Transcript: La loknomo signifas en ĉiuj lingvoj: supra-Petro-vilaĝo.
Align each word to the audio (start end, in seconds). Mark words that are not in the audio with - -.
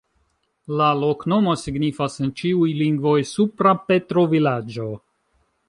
La 0.79 0.87
loknomo 1.01 1.53
signifas 1.65 2.17
en 2.25 2.33
ĉiuj 2.41 2.71
lingvoj: 2.79 3.13
supra-Petro-vilaĝo. 3.35 4.89